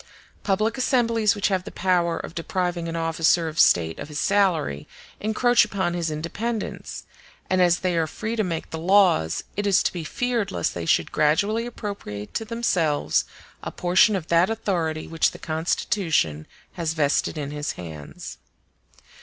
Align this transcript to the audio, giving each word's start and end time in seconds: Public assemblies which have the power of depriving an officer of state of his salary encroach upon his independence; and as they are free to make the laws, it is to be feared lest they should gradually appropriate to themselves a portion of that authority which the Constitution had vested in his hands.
Public 0.41 0.79
assemblies 0.79 1.35
which 1.35 1.49
have 1.49 1.63
the 1.63 1.69
power 1.69 2.17
of 2.17 2.33
depriving 2.33 2.87
an 2.89 2.95
officer 2.95 3.47
of 3.47 3.59
state 3.59 3.99
of 3.99 4.07
his 4.07 4.17
salary 4.19 4.87
encroach 5.19 5.63
upon 5.63 5.93
his 5.93 6.09
independence; 6.09 7.03
and 7.51 7.61
as 7.61 7.81
they 7.81 7.95
are 7.95 8.07
free 8.07 8.35
to 8.35 8.43
make 8.43 8.71
the 8.71 8.79
laws, 8.79 9.43
it 9.55 9.67
is 9.67 9.83
to 9.83 9.93
be 9.93 10.03
feared 10.03 10.51
lest 10.51 10.73
they 10.73 10.87
should 10.87 11.11
gradually 11.11 11.67
appropriate 11.67 12.33
to 12.33 12.45
themselves 12.45 13.25
a 13.61 13.69
portion 13.71 14.15
of 14.15 14.25
that 14.29 14.49
authority 14.49 15.05
which 15.05 15.29
the 15.29 15.37
Constitution 15.37 16.47
had 16.73 16.87
vested 16.87 17.37
in 17.37 17.51
his 17.51 17.73
hands. 17.73 18.39